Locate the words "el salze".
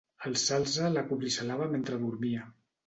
0.29-0.89